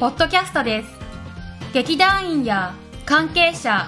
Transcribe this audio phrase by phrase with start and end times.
[0.00, 0.88] ポッドキャストです。
[1.74, 2.72] 劇団員や
[3.04, 3.86] 関係者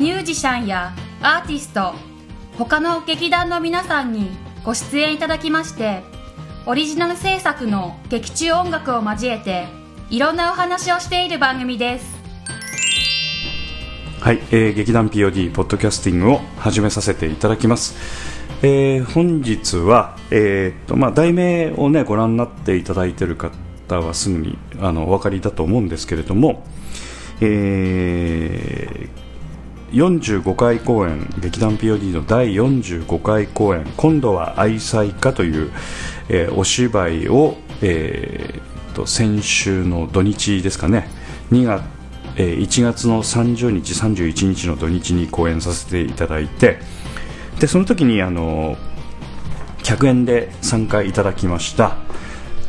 [0.00, 1.92] ミュージシャンやアーティスト
[2.56, 4.30] 他の劇団の皆さんに
[4.64, 6.04] ご出演いただきまして
[6.64, 9.66] オリジナル制作の劇中音楽を交えて
[10.08, 12.06] いろんなお話をしている番組です。
[14.20, 17.94] はい、えー劇団 POD ポッドキャスティングを始めさせていただきます、
[18.62, 23.54] えー本日は、えーっとまあ、題名を、ね、ご覧になっていただいている方
[24.00, 26.64] はすぐにあのお分かりだと思うんですけれども、
[27.40, 29.22] えー
[29.92, 35.70] 45回公演劇団 POD の第45回公演「今度は愛妻家」という、
[36.30, 41.08] えーお芝居を、えーと先週の土日ですかね
[41.50, 41.82] 2月
[42.36, 46.78] えー1月の30日、31日の土日に公演させていただいて
[47.60, 48.76] でその時にあの
[49.82, 51.96] 客演で参加いただきました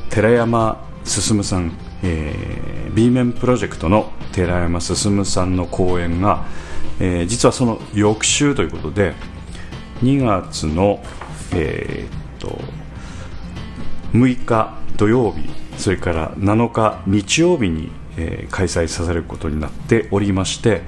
[0.10, 1.72] 寺山進さん、
[2.04, 6.46] えー、B 面プロジェクトの寺山進さんの公演が、
[7.00, 9.14] えー実はその翌週ということで
[10.02, 11.04] 2月の、
[11.54, 12.60] えーっと
[14.14, 20.82] 6日土曜日それから7日日曜日に、えー開催させることになっておりまして、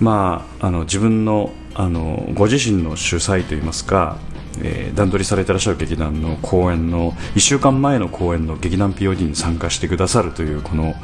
[0.00, 4.18] まあ、あの自分のあのご自身の主催といいますか、
[4.62, 10.94] えー段取りされていらっしゃる劇団の公演の1週間前の公演の劇団 POD に参加してくださるというこの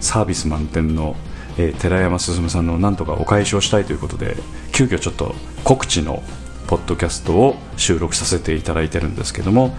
[0.00, 1.16] サービス満点の、
[1.58, 4.36] えー寺山進さんのなんとかお返しをしたいということで
[4.72, 6.22] 急遽ちょっと告知の
[6.66, 9.76] ポッドキャストを収録させていただいてるんですけども、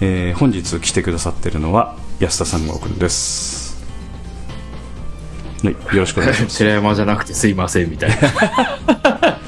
[0.00, 3.70] えー本日来てくださっているのは安田三郷君です。
[5.64, 6.56] はい、よろしくお願いします。
[6.58, 8.16] 寺山じゃなくてすいませんみたいな。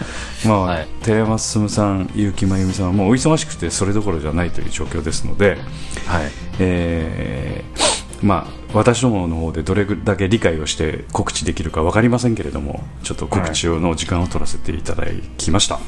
[0.48, 0.86] まあ、はい。
[1.02, 5.58] 寺山進さん、結城真由美さんはもうお忙しくてそれどころじゃないという状況ですので、
[6.06, 6.30] はい。
[6.58, 7.92] えー
[8.22, 15.06] まあ、私どもの方でどれだけ理解をして告知できるか分かりませんけれどもちょっと告知の時間を取らせていただ
[15.38, 15.80] きました、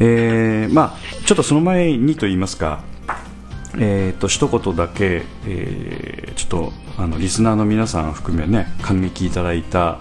[0.00, 2.82] えーまあ、ちょっとその前にと言いますか
[3.80, 9.98] えー、と一言だけ、えーちょっとあのリスナーの皆さん含めね感激いただいた、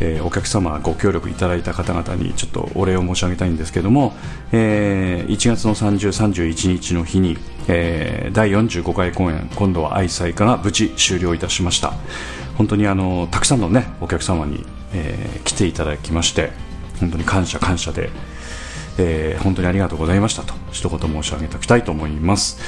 [0.00, 4.14] えーお客様ご協力いただいた方々にちょっとお礼を申し上げたいんですけども、
[4.52, 7.36] えー1月の30、31日の日に、
[7.68, 11.92] えー第45回公演今度は愛妻家が無事終了いたしました。
[12.56, 16.50] 本当にあのたくさんのねお客様に、えー来ていただきまして
[17.00, 18.10] 本当に感謝感謝で
[18.98, 22.58] えー本当にありがとうございましたと一言申し上げておきたいと思います、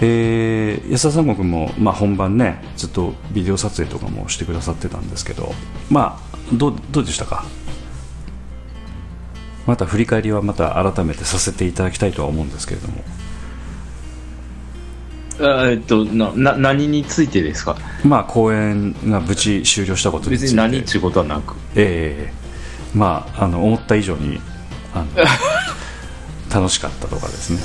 [0.00, 5.52] えー安田三郷君も、まあ、本番ねずっとビデオ撮影とかもしてくださってたんですけど
[5.90, 7.44] まあどうどうでしたか？
[9.66, 13.04] また振り返りはまた改めてさせていただきたいとは思うんですけれども。
[15.40, 17.76] あえっと、な、な、何についてですか？
[18.02, 20.44] まあ公演が無事終了したことについて。
[20.46, 21.54] 別に何っていうことはなく。
[21.76, 22.96] ええ。
[22.96, 24.40] まああの思った以上に
[24.94, 25.06] あの
[26.52, 27.60] 楽しかったとかですね。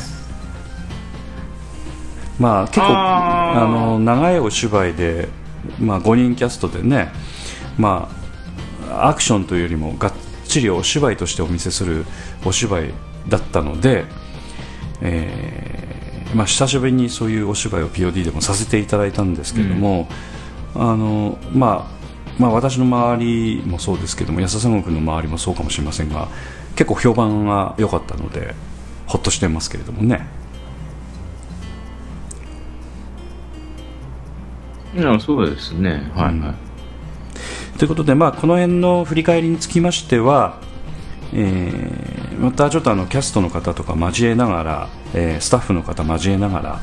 [2.39, 5.29] まあ結構あの長いお芝居で、
[5.79, 7.11] まあ、5人キャストでね、
[7.77, 8.09] ま
[8.89, 10.13] あ、アクションというよりもがっ
[10.45, 12.05] ちりお芝居としてお見せする
[12.43, 12.93] お芝居
[13.29, 14.05] だったので、
[15.01, 20.07] えーまあ、久しぶりにそういうお芝居を POD でもさせていただいたんですけれども、
[20.75, 22.03] あのまあ
[22.39, 26.29] まあ、私の周りもそうですけども安田三郷君の周りもそうかもしれませんが
[26.75, 28.55] 結構評判が良かったので
[29.13, 30.25] ほっとしてますけれどもね
[34.96, 36.12] いや、そうですね。
[36.16, 36.53] はい、は
[37.76, 37.78] い。
[37.79, 40.59] ということで、まあ、この辺の振り返りにつきましては、
[41.34, 46.79] えーまたちょっとあのキャストの方とか交えながら、えースタッフの方交えながら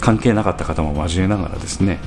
[0.00, 1.98] 関係なかった方も交えながらですね、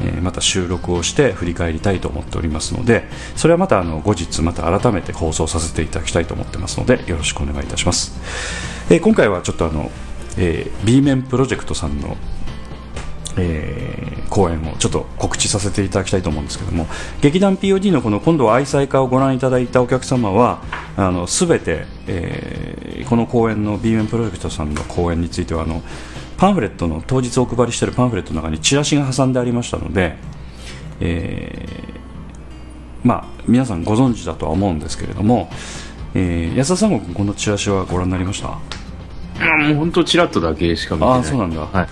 [0.00, 8.12] えまた収録をして振り返りたいと思っておりますのでそれはまたあの後日また改めて放送させていただきたいと思ってますのでよろしくお願いいたします、
[8.90, 9.90] え今回はちょっとあの、
[10.36, 12.16] え B 面プロジェクトさんの
[13.38, 16.86] えー公演をちょっと告知させていただきたいと思うんですけども
[17.22, 20.62] 劇団 POD のこの今度は愛妻家をご覧いただいたお客様は
[20.96, 25.80] あの全て、えーこの公演の B 面プロジェクトさんの公演についてはあの
[26.36, 30.16] パンフレットの当日お配りしているパンフレットの中にチラシが挟んでありましたので、
[31.00, 35.48] えーまあ、皆さんご存知だとは思うんですけれども、
[36.14, 38.48] えー安田三国このチラシはご覧になりました？
[38.48, 38.58] あ
[39.68, 41.14] もう本当チラッとだけしか見てない。
[41.16, 41.88] ああそうなんだ、はい。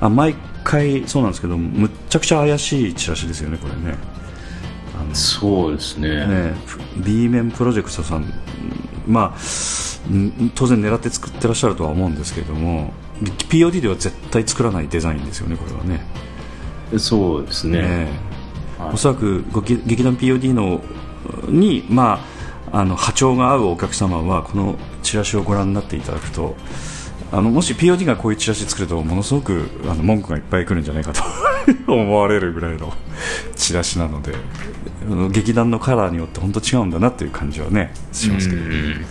[0.00, 0.34] あ毎
[0.64, 3.96] 回そうなんですけどむっちゃくちゃ怪しいチラシですよねこれね。
[4.98, 6.26] あのそうですね。
[6.26, 6.54] ね
[6.96, 8.32] B 面プロジェクトさん
[9.06, 12.92] まあん当然狙って作ってらっしゃるとは思うんですけれども
[13.48, 16.04] POD では絶対作らないデザインですよねこれはね。
[16.98, 17.82] そうですね。
[17.82, 18.08] ね
[18.78, 18.94] はい。
[18.94, 20.82] おそらくご劇劇団 POD の
[21.48, 22.20] に、ま
[22.72, 26.56] あ、あの波長が合うお客様はこのチラシをご覧になっていただくと
[27.32, 31.22] あのもし POD がこういうチラシ作るとものすごくあの文句がいっぱい来るんじゃないかと
[31.92, 32.92] 思われるぐらいの
[33.56, 34.34] チラシなので
[35.30, 39.04] 劇団のカラーによって本当違うんだなっていう感じはねしますけど、うん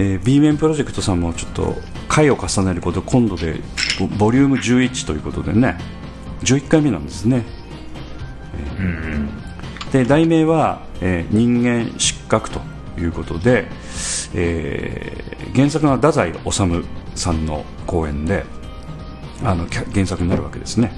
[0.00, 1.74] えー B 面プロジェクトさんもちょっと
[2.06, 3.56] 回を重ねること今度で
[3.98, 5.76] ボボリューム11ということでね
[6.42, 7.44] 11回目なんですね。
[8.78, 9.28] うん
[9.90, 12.60] で題名は、えー人間失格」と
[12.98, 13.66] いうことで、
[14.34, 16.84] えー原作が太宰治
[17.16, 18.44] さんの講演で
[19.42, 20.92] あの原作になるわけですね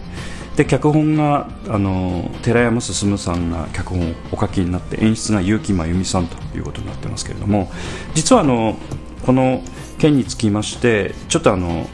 [0.57, 7.71] で脚本があの寺山進さんが脚本をお書きになって演出が結城真由美さんということになってますけれども
[8.15, 8.77] 実はあの
[9.25, 9.63] この
[9.99, 11.87] 件につきましてちょっとあの、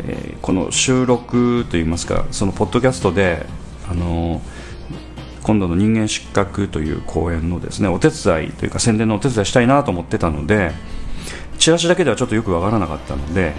[0.00, 3.44] えーこの収録といいますかそのポッドキャストで
[3.90, 4.40] あの
[5.42, 10.72] 今度の人間失格という公演のですねお手伝いというか宣伝のお手伝いしたいなと思ってたので
[11.58, 13.52] チラシだけではちょっとよくわからなかったので、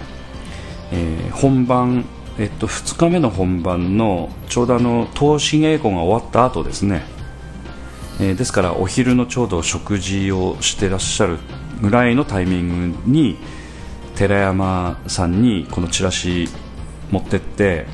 [0.91, 2.05] えー本番、
[2.39, 7.03] えっと、2日目の本番のちょうどあの投資稽古が終わった後ですね、
[8.21, 11.37] えーですからお昼のちょうど食事をしてらっしゃる
[11.81, 13.37] ぐらいのタイミングに
[14.15, 16.47] 寺山さんにこのチラシ
[17.11, 17.87] 持ってって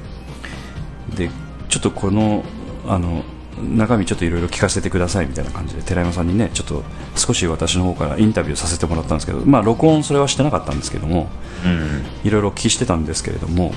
[1.15, 1.29] で
[1.69, 2.43] ちょっとこの
[2.87, 3.23] あの
[3.57, 6.83] 中身ちょっといろいろ聞かせてくださいみたいな感じで寺山さんにねちょっと
[7.15, 11.29] 少し私の方からインタビューさせてもらったんですけどまあ録音それはしてなかったんですけども
[11.63, 12.27] うん。
[12.27, 13.73] いろいろお聞きしてたんですけれども、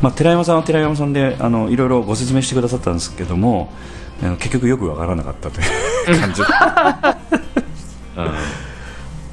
[0.00, 3.72] まあ、寺山さんは寺山さんであのいろいろご説明してくださったんですけども
[4.38, 5.66] 結局よくわからなかったという
[6.20, 6.42] 感じ。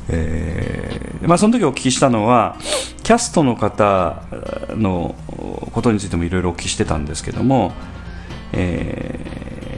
[0.10, 2.57] えーまあ、その時お聞きしたのは
[3.04, 4.24] キャストの方
[4.75, 5.15] の
[5.71, 7.71] ことについてもいろいろお聞きしてたんですけども、
[8.51, 9.19] え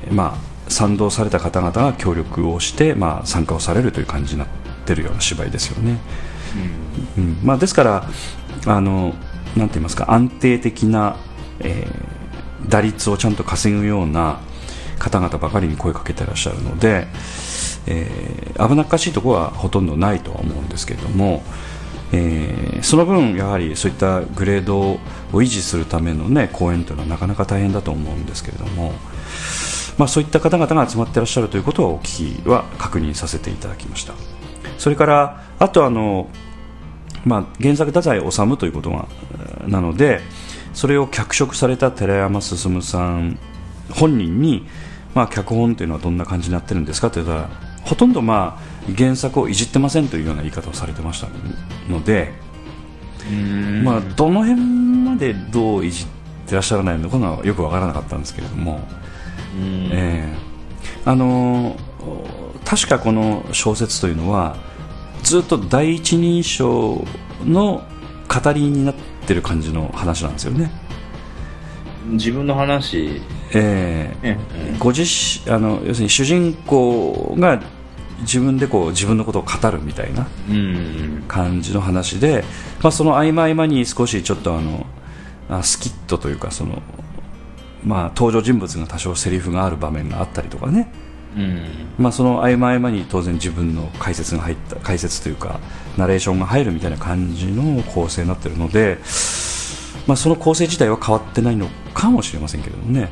[0.10, 0.36] ーま
[0.68, 4.48] あ、賛同された方々が協力をして、まあ、参加をされるという感じになっ
[4.86, 5.98] てるような芝居ですよね。
[7.18, 8.10] うんまあ、ですから
[8.66, 9.13] あの
[9.56, 11.16] なんて言いますか安定的な、
[11.60, 12.19] えー
[12.68, 14.40] 打率をちゃんと稼ぐような
[14.97, 17.07] 方々ばかりに声かけてらっしゃるので、
[17.88, 21.44] えー危なっかしいところはほとんどないとは思うんですけれども、
[22.12, 25.00] えーその分やはりそういったグレードを
[25.33, 28.94] 維持するための、ね、公演というのはなかなか大変だと思うんですけれども、
[29.98, 34.14] まあ、そういった方々が集まっていらっしゃるということをお聞きは確認させていただきました。
[34.78, 36.30] それからあとあの、
[37.26, 39.07] まあ、原作太宰治ということが
[39.68, 40.21] なので
[40.74, 43.38] それを脚色された寺山進さん
[43.92, 44.66] 本人に、
[45.14, 51.28] まあ、脚本というのはどんな感じになってるんですかと言ったらほとんど、まあ、原作をいじってませんというような言い方をされてました
[51.90, 52.31] ので、
[53.30, 53.84] うん。
[53.84, 56.08] まあ、どの辺までどういじっ
[56.48, 58.88] てらっしゃらないのかがよくわからなかったんですけれども、
[59.58, 59.90] うん。
[59.92, 60.38] ええ。
[61.06, 61.90] あのー
[62.69, 64.56] 確かこの小説というのは
[65.24, 67.04] ずっと第一人称
[67.44, 67.84] の
[68.28, 70.72] 語りになってる感じの話なんですよね。
[72.06, 73.22] 自分の話、
[73.54, 74.36] ええ。
[74.36, 74.40] ね
[74.78, 77.60] ご自身あの要するに主人公が
[78.21, 82.44] 自分でこう自分のことを語るみたいなうん感じの話で、
[82.81, 84.85] まあ、その合間合間に少しちょっとあの
[85.49, 86.81] あスキットというかその、
[87.83, 90.92] まあ、登場人物が多少セリフがある場面があったりとかね、
[91.35, 91.66] うん。
[91.97, 95.59] まあ、その合間合間に当然自分の解説が入った解説というか
[95.97, 98.99] ナレーションが入るみたいな感じの構成になってるので
[100.09, 103.09] まあ、その構成自体は変わってないのかもしれませんけれどもね。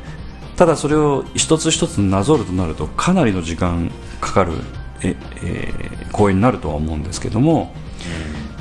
[0.56, 4.54] ただそれを一つ一つなぞるとなるとかなりの時間かかる
[5.04, 7.74] え、えー公演になるとは思うんですけども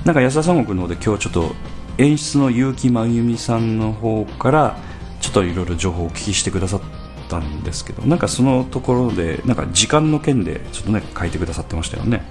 [0.05, 1.55] なんか安田三国の方で今日ちょっと
[1.99, 4.77] 演出の結城真由美さんの方から
[5.21, 6.81] ちょっといろいろ情報をお聞きしてくださっ
[7.29, 12.23] たんですけどなんかそのところでなんか時間の件でちょっとね書いてくださってましたよね。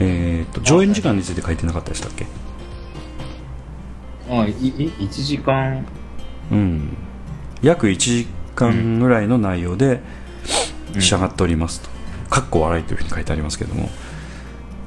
[0.00, 2.26] えー、と上演時間について書いてなかったでしたっけ？
[4.30, 5.84] あいい1時間。
[6.50, 6.96] うん。
[7.62, 10.21] 約1時間ぐらいの内容で仕上
[11.18, 11.88] がっておりますと、
[12.30, 13.90] かっこ笑いというふうに書いてありますけども。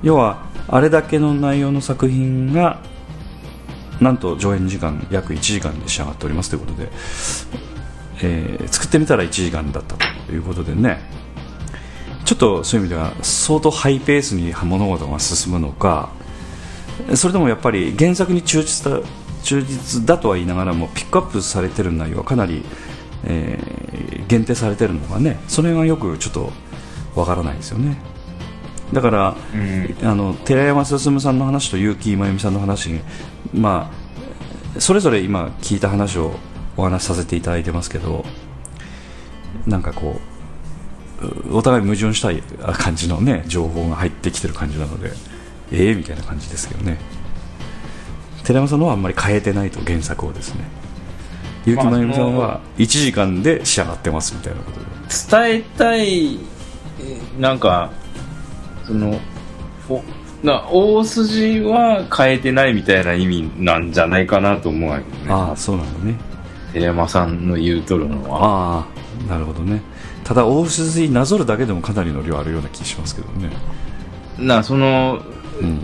[0.03, 2.79] 要はあれだけの内容の作品が
[3.99, 6.89] なんと上演時間約1時間で仕上がっておりますということで、
[8.21, 10.99] えー作ってみたら1時間だったということでね。
[12.25, 16.09] ちょっとそういう意味では相当ハイペースに物事が進むのか
[17.13, 19.07] それでもやっぱり原作に忠実だ
[19.43, 22.65] 忠実だとは言いながらもピックアップされてる内容はかなり、
[23.25, 23.75] えー
[24.27, 25.37] 限定されてるのがね。
[25.47, 26.51] それがよくちょっと
[27.15, 27.97] わからないですよね。
[28.91, 30.07] だからうん。
[30.07, 32.99] あの寺山進さんの話と結城真由美さんの話
[33.53, 33.91] ま
[34.75, 36.33] あそれぞれ今聞いた話を
[36.77, 38.25] お話しさせていただいてますけど
[39.65, 40.19] なんかこ
[41.21, 42.41] ううお互い矛盾したい
[42.73, 45.11] 感じのね情報が入ってきてる感じなので
[45.71, 46.97] ええみたいな感じですけどね。
[48.43, 50.65] 寺山さんのはあんまり変えてないと原作をですね
[51.65, 54.85] 結城真由美さんは1時間で仕上がってますみたいなことで
[55.29, 57.91] 伝えたいえーなんか
[58.85, 59.19] その
[59.89, 60.01] お
[60.43, 65.33] な大筋は変えてないみたいな意味なんじゃないかなと思うわけね。
[65.33, 66.19] ああそうなんだね。
[66.71, 68.39] 寺山さんの言うとるのは。
[68.41, 68.87] あ
[69.27, 69.81] あなるほどね。
[70.23, 73.49] ただ大筋なぞるだけでもかなりの量あるような気しますけどね。
[74.37, 75.19] なその
[75.59, 75.81] うん。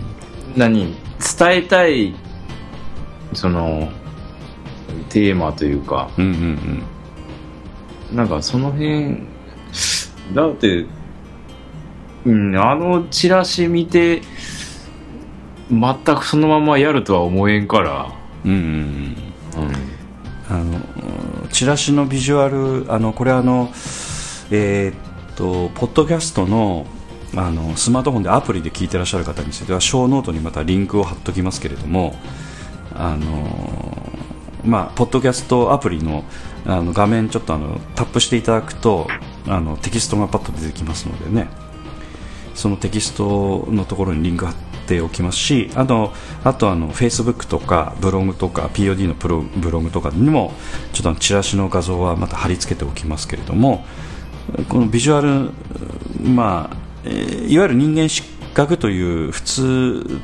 [0.56, 0.94] 何？
[1.38, 2.14] 伝えたい
[3.32, 3.90] その
[5.08, 6.10] テーマというか。
[6.18, 6.82] うんうん
[8.12, 9.22] なんかその辺
[10.34, 10.84] だって
[12.26, 14.20] うんあのチラシ見て
[15.70, 18.12] 全くそのままやるとは思えんから。
[18.44, 19.16] うんうん
[19.56, 19.68] うん。
[19.68, 19.72] うん。
[20.50, 23.70] あのチラシのビジュアルあのこれあの
[24.50, 26.86] えーっとポッドキャストの
[27.34, 32.14] あのスマートフォンでアプリで聞いてらっしゃる方についてはショーノートにまたリンクを貼っときますけれども
[32.94, 33.91] あの
[34.64, 36.24] まあポッドキャストアプリの
[36.64, 39.08] あの画面ちょっとあのタップしていただくと
[39.48, 41.48] あのテキストがパッと出てきますのでね
[42.54, 44.54] そのテキストのところにリンク貼っ
[44.86, 46.12] ておきますしあと
[46.44, 50.52] あとあの Facebook とかブログとか POD のプロブログとかにも
[50.92, 53.84] ちょっとチラシの画像はまた貼り付けておきますけれども
[54.68, 55.50] このビジュアル、
[56.28, 60.20] まあいわゆる人間失格という普通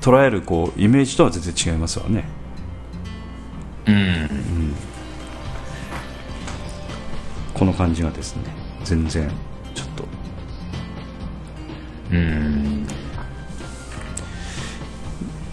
[0.00, 2.24] 捉えるこうイメージとは全然違いますわね。
[3.86, 4.74] うん。
[7.52, 8.42] この感じがですね
[8.84, 9.30] 全然
[9.74, 10.04] ちょっと。
[12.12, 12.86] うん。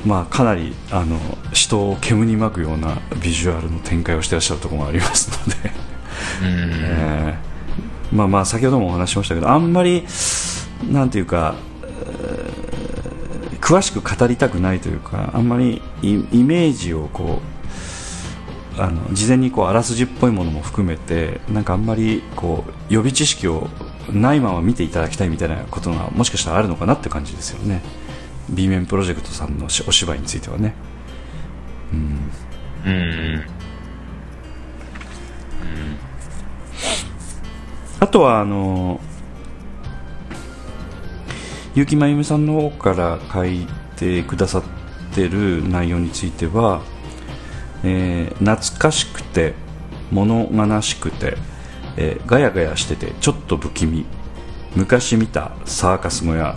[0.06, 1.18] まあかなりあの
[1.54, 5.72] 人を煙に巻くようなビジュアルの展開をしてらっしゃるところがありますので、
[6.44, 7.52] えー
[8.12, 10.06] まあまあ先ほどもお話しましたけどあんまり
[10.92, 11.56] なんていうか
[13.62, 17.61] 詳しく語りたくないというかあんまりイメージをこう
[18.78, 23.68] あの事前にこうあらすじっぽいものも含めてなんかあんまりこう予備知識を
[24.12, 27.82] ないまま見ていただきたいみたいなことがもしかしたらあるのかなって感じですよね。
[28.50, 30.74] B 面プロジェクトさんのしお芝居についてはね。
[31.94, 32.32] うん。
[38.00, 39.00] あとはあの
[41.76, 44.64] 結城真由美さんの方から書いてくださっ
[45.14, 46.82] てる内容については、
[47.84, 49.54] えー懐かしくて
[50.12, 51.38] 物悲しくて、
[51.98, 54.06] えーガヤガヤしててちょっと不気味。
[54.76, 56.56] 昔見たサーカス小屋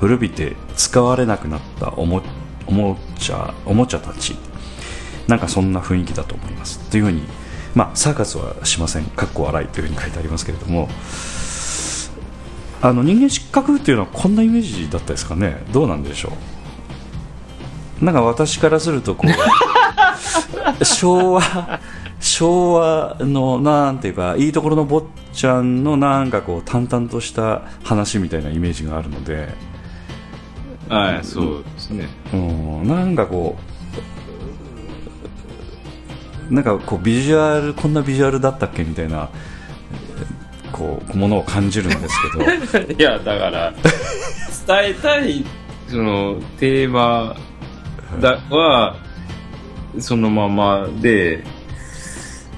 [0.00, 2.22] 古びて使われなくなったおも
[2.66, 4.36] おもちゃおもちゃたち。
[5.28, 6.78] なんかそんな雰囲気だと思います。
[6.90, 7.22] というふうに、
[7.74, 9.04] まあ、サーカスはしません。
[9.04, 9.68] かっこ笑い。
[9.68, 10.88] というふうに書いてありますけれども。
[12.82, 15.62] あの人間失格っていうのはこんなイメージだったですかね。
[15.72, 16.32] どうなんでしょ
[18.02, 18.04] う。
[18.04, 19.30] なんか私からするとこう
[20.82, 21.80] 昭和
[22.20, 29.48] 昭和のなんていうかいいところの坊ちゃんのなんかこう淡々とした話みたいなイメージがあるので。
[30.88, 32.08] はいそうですね。
[32.32, 33.56] うん、なんかこ
[36.50, 39.54] うなんかこうビジュアルこんなビジュアルだったっけみたいなえー
[40.74, 42.14] こうものを感じるんです
[42.66, 42.92] けど。
[42.98, 43.72] いやだから
[44.66, 45.44] 伝えたい
[45.88, 47.36] そのテーマ
[48.20, 48.96] だは、
[49.98, 51.44] そのままで、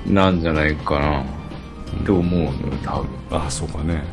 [0.06, 2.52] なんじゃないかな、って思うのよ、
[2.84, 3.08] 多分。
[3.30, 4.04] あそうかね。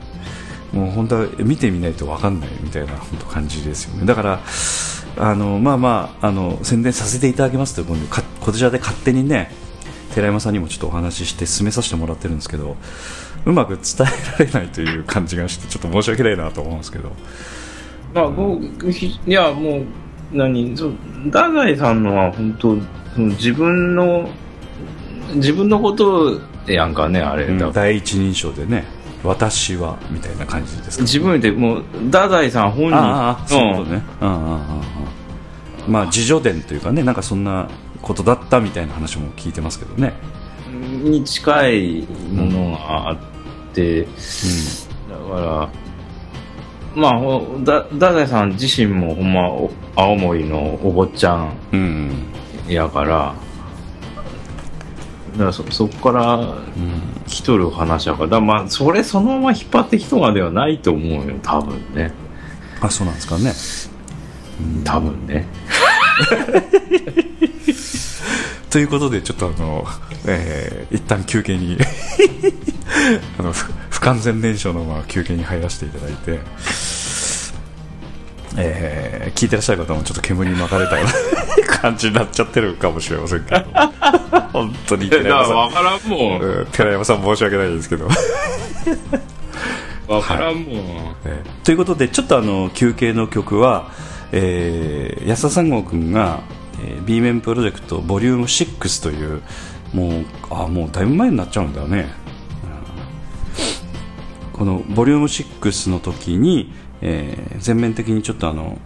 [0.71, 4.05] もう本当は見てみないと分かんないみたいな本当感じですよね。
[4.05, 4.39] だから
[5.17, 9.51] あのまあまああの宣伝させていただきますということでかこちらで勝手にね
[10.15, 12.75] 寺山さんにもちょっとお話しして進めさせてもらってるんですけど
[13.45, 14.07] うまく伝
[14.39, 17.11] えられないという感じがしてちょっと申し訳ないなと思うんですけど。
[18.13, 19.85] まあ、こうひいや、もう、
[20.31, 20.93] 何、そう、
[21.25, 22.77] 太宰さんのは本当、
[23.15, 24.29] その自分の、
[25.35, 27.47] 自分のことやんかね、あれ。
[27.47, 27.71] だから。
[27.71, 28.85] 第一人称でね
[29.23, 31.03] 私はみたいな感じですか？
[31.03, 32.95] 自分でもう、太宰さん本人。
[32.95, 34.59] ああそういうことね、うんうんうんうん
[35.87, 37.67] まあ自叙伝というかねなんかそんな
[38.01, 40.13] ことだったみたいな話も聞いてますけどね、
[40.67, 43.17] うんに近いものがあっ
[43.73, 45.69] て、だか
[46.95, 51.53] ら、まあほ、だ太宰さん自身もほんま、お青森のお坊ちゃん。
[51.73, 52.32] うんうん
[52.67, 53.33] やから、
[55.33, 56.39] だからそそこからう
[56.79, 62.11] ん来とる話やから、だからまあ、それそのまま引っ張ってきとまではないと思うよ、多分ね。
[62.81, 63.53] あそうなんですかね
[64.83, 65.47] 多分ね。
[68.69, 69.85] ということでちょっとあの、
[70.27, 71.77] えー一旦休憩に
[73.39, 76.39] あの不不完全燃焼のまま休憩に入らせていただいて、
[78.57, 83.65] えー聞いてらっしゃる方もちょっと煙に巻かれたような感じになっちゃってるかもしれませんけど。
[84.53, 85.57] 本当にだから寺山さん。
[85.57, 86.41] 分からんもん。
[86.41, 88.07] うん寺山さん申し訳ないですけど。
[90.07, 90.65] 分からんもん。
[91.25, 93.91] えーということでちょっとあの休憩の曲は、
[94.31, 96.39] えー安田三郷君が、
[96.81, 99.41] えー B 面プロジェクトボリューム6という
[99.93, 102.07] もうあもうだいぶ前になっちゃうんだよね、
[104.47, 104.51] うん。
[104.53, 106.71] このボリューム6の時に、
[107.01, 108.77] えー全面的にちょっとあの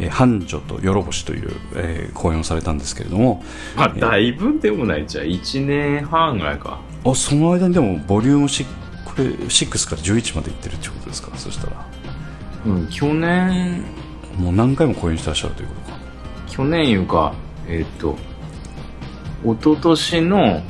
[0.00, 3.42] えー繁盛とよろぼしという、えー公演をされたんですけれども
[3.76, 5.26] まあ、だいぶでもないじゃん。
[5.26, 6.80] 1年半ぐらいか。
[7.04, 8.64] あその間にでもボリューム6
[9.04, 11.36] これ6から11までいってるってことですか？
[11.36, 11.86] そしたら。
[12.66, 13.82] うん、去年、
[14.36, 15.98] もう何回も公演してらっしゃるということか。
[16.48, 17.32] 去年いうか、
[17.66, 18.16] えっ、と、
[19.44, 20.62] 一昨年の。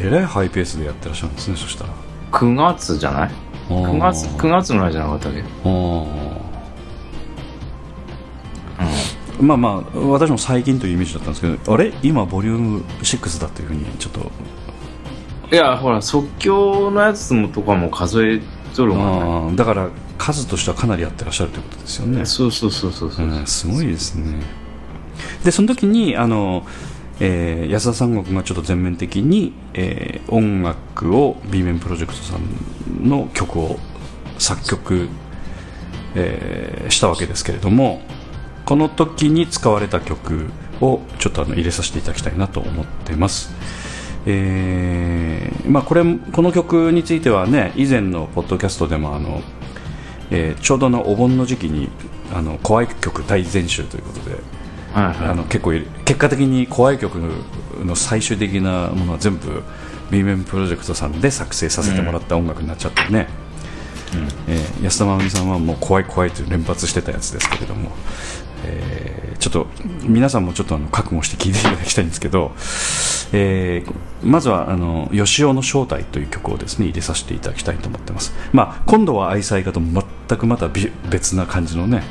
[0.00, 1.90] えらいハイペースでやってらっしゃるんですねそしたら。
[2.32, 3.30] 9月じゃない
[3.68, 5.42] ?9 月、9月ぐらいじゃなかったっけ？
[9.44, 11.92] まあまあ私も最近というイメージだったんですけどあれ？
[12.02, 14.30] 今ボリューム6だというふうにちょっと
[15.52, 18.40] いや、ほら、即興のやつもとかも数え
[18.74, 19.56] とるもんね。
[19.56, 23.26] だから数としてはかなりやってらっしゃるということですよねそうそうそうそうそう。
[23.26, 24.40] うん、すごいですね
[25.44, 26.66] でその時にあの、
[27.20, 33.78] えー安田三国がちょっと全面的に、えー音楽を B 面プロジェクトさんの曲を
[34.38, 35.08] 作曲、
[36.14, 38.00] えーしたわけですけれども
[38.64, 40.50] この時に使われた曲
[40.80, 43.52] をちょっとあの入れさせていただきたいなと思っています。
[44.26, 49.42] えーまあ、これこの曲についてはね以前のポッドキャストでもあの、
[50.30, 51.90] えーちょうどのお盆の時期に
[52.32, 54.36] あの怖い曲大全集ということで
[54.94, 55.16] はいはい。
[55.28, 55.72] あの結構
[56.04, 57.16] 結果的に怖い曲
[57.84, 59.62] の最終的なものは全部
[60.10, 63.28] B 面プロジェクトさんで作成させてもらった音楽になっちゃってね、
[64.48, 67.90] えー安田真美さんはもう怖い怖いと連発してたやつですけれども、
[68.64, 69.66] えーちょっと
[70.04, 72.52] 皆さんもちょっとあの覚悟して聴いていただきたいんですけど、
[73.32, 73.94] えー
[74.26, 82.04] まずはあの吉尾の正体という曲をですね入れさせていただきたいと思ってます、まあ、今度は愛妻家と全くまたび別な感じのね、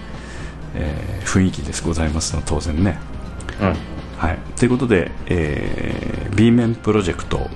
[0.76, 3.00] えー雰囲気ですございますの当然ね。
[3.60, 3.76] うん。
[4.18, 7.50] はい、ということで、えー B 面プロジェクト、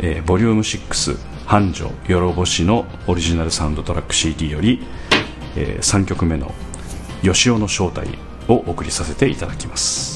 [0.00, 4.84] えーボリューム6繁盛よろぼしのオリジナルサウンドトラック CD より、
[5.56, 6.52] え3曲目の
[7.22, 8.08] 「吉尾の正体」
[8.48, 10.15] をお送りさせていただきます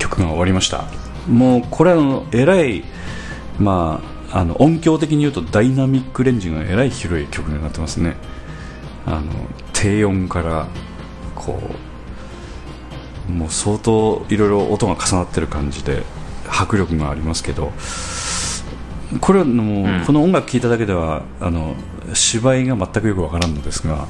[0.00, 0.86] 曲が終わりました。
[1.28, 2.82] もうこれはあのえらい
[3.60, 8.16] まああの音響的に言うとダイナミックレンジがえらい広い曲になってますね。
[9.06, 9.22] あの
[9.72, 10.66] 低音から
[11.34, 11.60] こ
[13.28, 16.02] うもう相当いろいろ音が重なってる感じで
[16.48, 17.72] 迫力がありますけど
[19.20, 20.04] これはもう、うん。
[20.04, 21.74] この音楽聴いただけではあの
[22.14, 24.06] 芝居が全くよくわからんのですが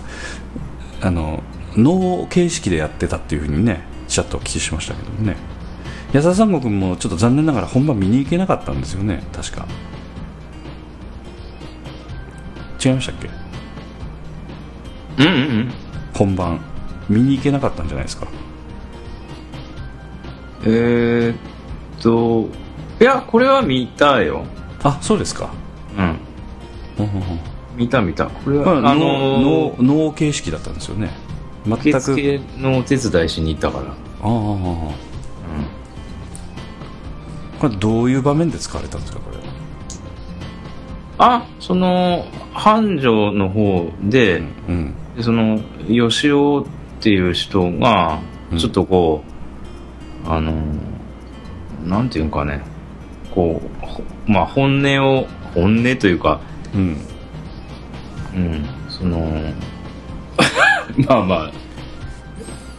[1.00, 1.42] あの
[1.76, 5.37] 能形式でやってたっていうふうにねちらっとお聞きしましたけどもね
[6.12, 9.23] 矢沢三国もちょっと残念ながら本番見に行けなかったんですよね。
[9.33, 9.66] 確か。
[12.85, 13.31] 違いましたっけ？
[15.23, 15.73] うんうんうん。
[16.14, 16.61] 本番
[17.09, 18.27] 見に行けなかったんじゃないですか。
[20.64, 22.49] えー、っと
[23.01, 24.44] いやこれは見たよ。
[24.83, 25.51] あそうですか。
[25.96, 26.18] うん。
[27.77, 28.27] 見た見た。
[28.27, 31.11] これは、まあ、あの能能形式だったんですよね。
[31.66, 31.81] 全く。
[31.81, 33.85] 受付のお手伝いしに行ったから。
[33.85, 33.92] あああ
[34.27, 34.92] あ
[37.61, 39.37] これどういう場面で使われたんですかこれ
[41.18, 48.20] あその繁盛の方で、うんでその吉尾っていう人が
[48.51, 48.59] うん。
[48.59, 49.23] ちょっとこ
[50.25, 50.53] う、あの
[51.85, 52.62] なんていうんかね。
[53.35, 56.40] こうほまあ本音を本音というか
[56.75, 56.96] うん。
[58.35, 59.18] うんその
[61.09, 61.51] まあま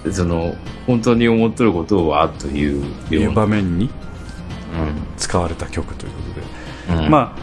[0.07, 0.55] あその
[0.87, 3.85] 本当に思っとることはといういうような場面に？
[3.85, 3.89] う
[5.17, 6.21] 使われた曲というこ
[6.89, 7.11] とで、んうん。
[7.11, 7.39] まあ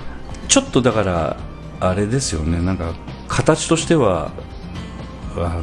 [0.49, 1.37] ちょっとだから
[1.81, 2.61] あれですよね。
[2.61, 2.95] なんか
[3.29, 4.33] 形としては
[5.37, 5.63] あの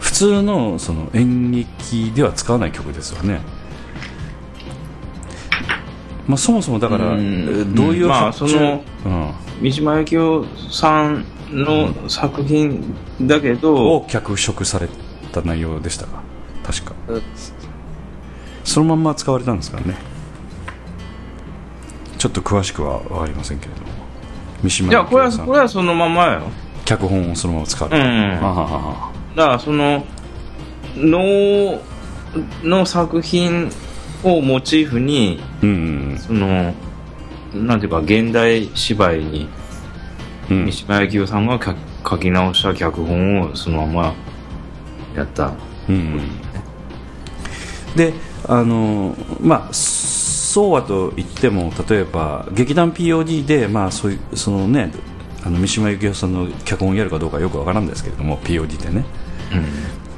[0.00, 3.40] 普通のその演劇では使わない曲ですよね。
[6.26, 9.32] まあそもそもだからどういううんまあそのうん。
[9.60, 14.88] 三島由紀夫さんの作品だけど、を脚色され
[15.32, 16.22] た内容でしたか？
[16.64, 16.94] 確か。
[18.62, 19.96] そのまんま使われたんですからね？
[22.18, 23.86] ちょっと詳しくは分かりませんけれども。
[24.62, 25.46] 三島いやこれは由紀夫さん。
[25.46, 26.42] これはそのままよ
[26.84, 28.12] 脚本をそのまま使われた、うん。
[28.42, 30.04] あだからその
[30.96, 31.80] 能
[32.64, 33.70] の作品
[34.24, 36.74] をモチーフにうんうんその
[37.54, 39.48] なんていうか現代芝居に
[40.50, 40.64] うん。
[40.66, 41.74] 三島由紀夫さんが書
[42.10, 44.14] 書き直した脚本をそのまま
[45.14, 45.52] やった。
[45.88, 46.20] うんうん。
[47.94, 48.12] で
[48.48, 49.74] あのまあ
[50.48, 54.90] そうはと言っても例えば劇団 POD でまあそういうそのね
[55.44, 59.04] あの三島由紀夫さんの脚本をやるかどうかよくわからんですけれども POD でね。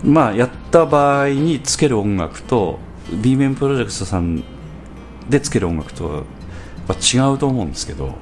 [0.05, 2.79] まあやった場合につける音楽と
[3.13, 4.45] B 面プロジェクトさん
[5.29, 6.25] でつける音楽と
[6.87, 8.15] は違うと思うんですけど。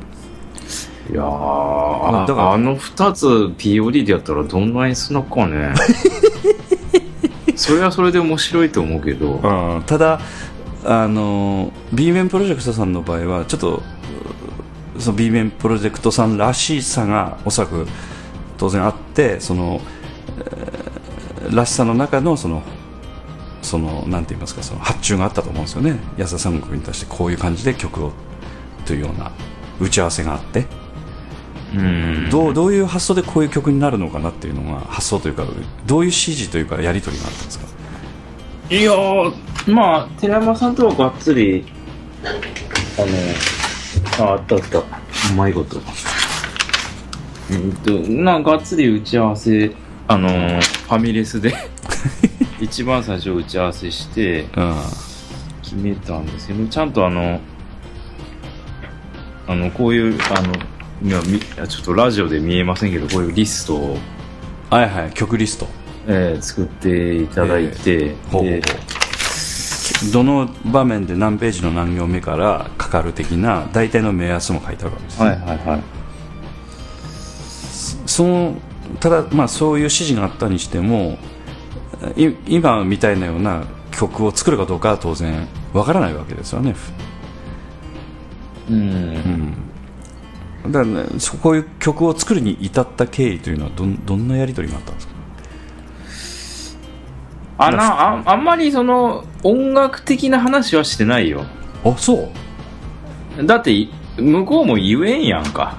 [1.13, 5.75] いやあーだからあの2つ POD でやったらどんな演出なのかね。
[7.55, 9.35] それはそれで面白いと思うけど。
[9.35, 9.83] うん。
[9.85, 10.21] ただ
[10.85, 13.83] あの B 面プロジェクトさんの場合はちょっと
[14.99, 17.87] その B 面プロジェクトさんらしさがおそらく
[18.57, 19.81] 当然あってその、
[20.39, 20.89] えー
[21.55, 22.63] らしさの中のその
[23.63, 25.99] そのなんて言いますかその発注があったと思うんですよね。
[26.19, 28.13] 安田三国に対してこういう感じで曲を
[28.85, 29.33] というような
[29.81, 30.67] 打ち合わせがあって。
[31.75, 32.29] うん。
[32.31, 35.45] どうどういう発想でこういう曲になるのかなっていうのが発想というか
[35.87, 37.67] どういう指示というかやり取りがあったんですか？
[38.71, 41.65] いやーまあ寺山さんとはがっつり
[42.99, 44.79] あのああったあった。
[44.79, 44.83] う
[45.37, 45.81] まいこと。
[47.51, 49.73] うんとながっつり打ち合わせ
[50.07, 51.55] あのーファミレスで。
[52.61, 54.75] 一番最初打ち合わせしてうん
[55.63, 57.41] 決めたんですけどちゃんとあの
[59.47, 60.53] あのこういうあの
[61.03, 63.99] いやみちょっとラジオで見えませんけどこういうリストを、
[64.71, 65.69] はいはい曲リスト
[66.09, 68.63] えー作っていただいて、ほうほうほでう
[70.13, 75.83] どの場面で何ページの何行目からかかる的な大体の目安も書いてあるわけです、はいはいはい。
[78.07, 78.55] その
[79.01, 81.19] ただ、まあ、そういう指示があったにしても
[82.17, 86.75] い今みたいなような曲を作るかどうかは当然わからないわけですよね、
[88.71, 89.55] うん。
[90.65, 95.18] うん、だから、ね、そこういう曲を作るに至った経緯というのはどんどんなやり取りがあったんですか？
[97.59, 101.45] あなああんまりその音楽的な話はしてないよ。
[101.85, 102.31] あそ
[103.37, 103.47] う？
[103.47, 105.77] だってい向こうも言えんやんか。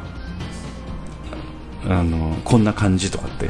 [1.88, 3.50] あのこんな感じとかって？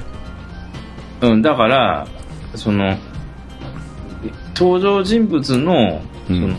[1.21, 2.07] うんだから
[2.55, 2.97] その
[4.55, 6.55] 登場人物のその、うん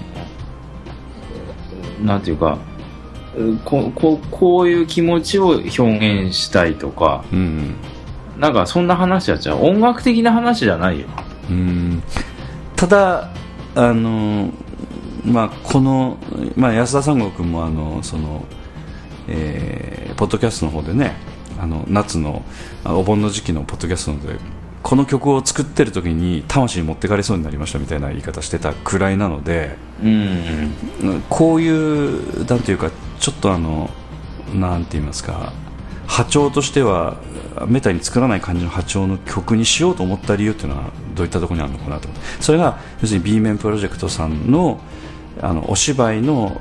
[2.04, 2.58] なんていうか
[3.36, 7.24] うこここういう気持ちを表現したいとか。
[7.32, 7.76] うん。
[8.38, 9.62] なんかそんな話やっちゃう。
[9.62, 11.06] 音楽的な話じゃないよ
[11.50, 12.02] うん。
[12.76, 13.30] ただ
[13.74, 14.50] あの
[15.24, 16.16] まあこの、
[16.56, 18.44] まあ、安田三郷君もあのその、
[19.28, 21.14] えーポッドキャストの方でね
[21.58, 22.44] あの夏の
[22.84, 24.38] あお盆の時期のポッドキャストで
[24.82, 29.76] この曲を作ってる時に魂持ってかれそうになりましたみたいな言い方してたくらいなので、
[31.30, 33.88] こういうなんていうかちょっとあの
[34.54, 35.54] なんて言いますか
[36.06, 37.16] 波長としては
[37.66, 42.08] めったに作らない感じの波長の曲にしようと思った理由っていうのはどういったところにあるのかなと
[42.40, 44.80] それが要するに B 面プロジェクトさんの
[45.40, 46.60] あのお芝居の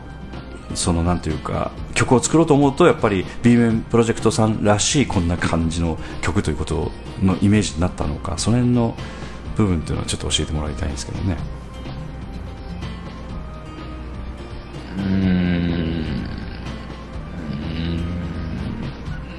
[0.76, 8.96] そのなんていうか曲を作ろうと思うとやっぱり B 面プロジェクトさんらしいこんな感じの曲ということのイメージになったのかその辺の
[9.58, 11.38] 部分っていうのはちょっと教えてもらいたいんですけどね。
[14.98, 16.00] うーん。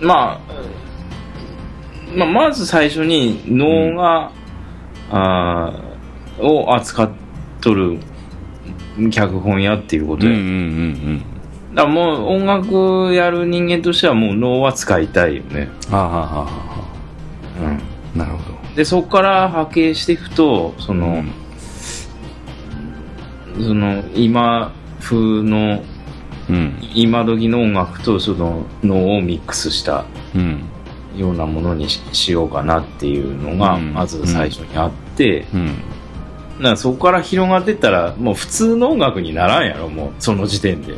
[0.02, 0.40] まあ、
[2.14, 4.32] まあ、まず最初に能が、
[5.10, 7.10] あーを扱っ
[7.60, 7.98] とる
[9.10, 11.22] 脚本やっていうことで、うんうんうん
[11.74, 15.94] だもう音楽やる人間としてはもう能は使いたいよね、うん。
[15.94, 16.50] はあ、はあはあは
[17.60, 18.58] うん、あ、なるほど。
[18.74, 21.22] でそこから波形していくとその、
[23.54, 25.84] その今風の
[26.48, 26.76] うん。
[26.94, 30.64] 今時の音楽とその能をミックスしたうん。
[31.16, 33.92] ようなものにししようかなっていうのがうん。
[33.92, 35.66] まず最初にあって、うん。
[36.58, 40.94] だからそこから広がってったらもう普通の音楽にならんやろもうその時点で。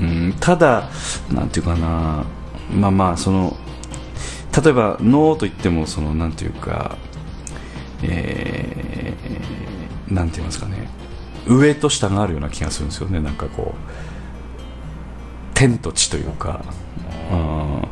[0.00, 0.88] うん、ただ、
[1.30, 2.24] なんていうかな、
[2.74, 3.56] まあまあ、その、
[4.64, 6.96] 例えば、脳といっても、その、なんていうか、
[8.02, 10.88] えー、なんて言いますかね、
[11.46, 16.64] 上と下があるような気がするんですよね、なんかこう、天と地というか、
[17.30, 17.88] うん、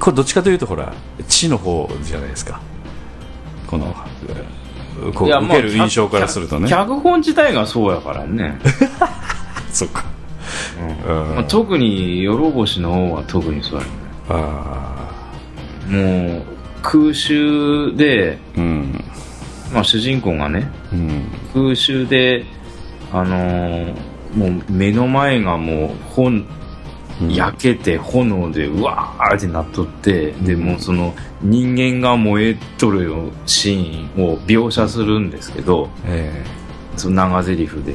[0.00, 0.92] これどっちかというと、ほら、
[1.28, 2.60] 地の方じゃないですか。
[3.66, 3.94] この、
[5.14, 6.68] こう受ける印象からするとね。
[6.68, 8.58] 脚本自体がそうやからね、
[9.72, 10.04] そっか。
[11.06, 13.86] うんうんまあ特に「よろぼし」の方は特にそうやね
[14.28, 15.10] あ
[15.88, 16.42] もう
[16.82, 19.04] 空襲で、あ、うん。
[19.72, 21.22] まあ、主人公がねうん。
[21.52, 22.44] 空襲で
[23.12, 23.94] あのー
[24.36, 26.44] もう目の前がもう本
[27.28, 36.44] 焼けて炎でうわーってなっとって、でもうその人間が燃えとるよシーンを描写するんですけどえ
[36.96, 37.94] その長台詞で、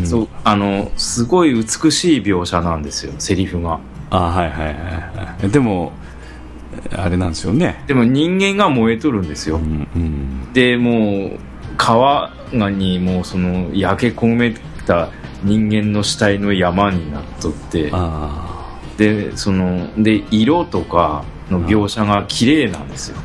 [0.00, 5.48] えそうあのすごい美しい描写なんですよセリフがあはいはいはいはい。
[5.50, 5.92] でも、
[6.92, 7.82] あれなんですよね。
[7.86, 9.88] でも人間が燃えとるんですよ、うん。
[9.94, 10.52] うん。
[10.52, 11.38] でもう
[11.76, 14.54] 川にもうその焼け焦げ
[14.86, 15.10] た
[15.42, 23.16] 人間の死体の山になっとってあでそので色とかの描写が綺麗なんですよ。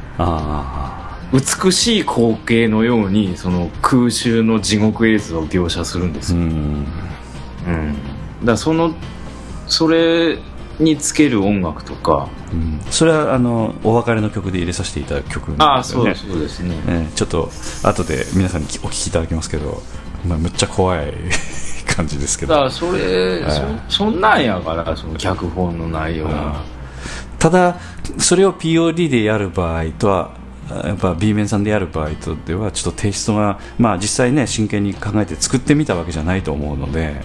[1.34, 6.24] 美しい光景のようにその空襲の地獄絵図を描写するんであ。
[6.24, 6.86] すよ、うん。
[7.68, 7.72] う
[8.42, 8.94] ん、だその
[9.68, 10.38] それ
[10.80, 12.80] につける音楽とかうん。
[12.92, 15.80] それは、あの、お別れの曲で入れさせていただく曲あなんでね。
[15.80, 16.76] あそうですそうですね。
[16.88, 17.50] ええちょっと、
[17.84, 19.82] 後で皆さんにお聞きいただきますけど、
[20.28, 21.14] まあ、むっちゃ怖い
[21.96, 22.54] 感じですけど。
[22.54, 26.64] だからそれ、はいそそんなんやからその脚本の内容が
[27.40, 27.78] ただ
[28.18, 30.32] それを POD でやる場合とは
[30.70, 37.22] やっぱ B 面さんでやる場合とではちょっとテイストが、まあ、実際ね真剣に考えて作ってみたわけじゃないと思うので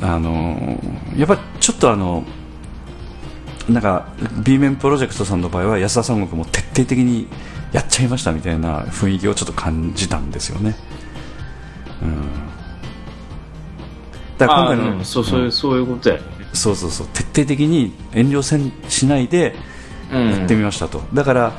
[0.00, 0.78] あの
[1.16, 2.24] やっぱちょっとあの
[3.68, 4.08] なんか
[4.44, 7.28] B 面プロジェクトさんの場合は安田三国も徹底的に
[7.72, 10.76] やっちゃいましたみたいな雰囲気をちょっと感じたんですよね。
[12.02, 12.41] うん
[14.46, 16.22] だから今回の、あうんそうそういう、そういうことやね。
[16.52, 17.06] そうそうそう。
[17.12, 19.54] 徹底的に遠慮せんしないで
[20.12, 21.52] うんやってみましたと、だから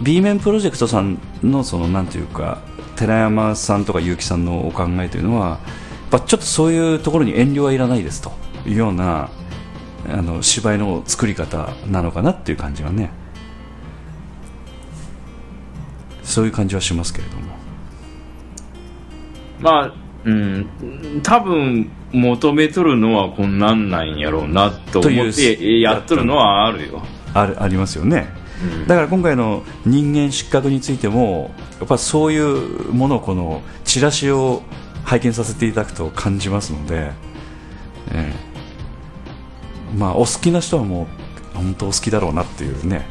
[0.00, 2.58] B 面プロジェクトさんのそのなんていうか
[2.96, 5.58] 寺山さんとか結城さんのお考えというのはやっ
[6.10, 8.32] ぱちょっとそういうところに遠慮はいらないですと
[8.66, 9.30] いうような
[10.08, 13.10] あの芝居の作り方なのかなっていう感じがね。
[16.22, 17.42] そういう感じはしますけれども。
[19.58, 19.94] まあ
[20.24, 27.02] うん多分求めとるのはこんなんなんやろうなと思ってやっとるのはあるよ、
[27.32, 28.28] あるありますよね。
[28.62, 28.86] うん。
[28.86, 34.62] だから今回の人間失格についてもやっぱそういうものをこのチラシを
[35.04, 37.12] 拝見させていただくと感じますので、
[38.12, 38.32] え
[39.94, 39.96] え。
[39.96, 41.06] まあお好きな人はも
[41.54, 43.06] う本当お好きだろうなっていうね。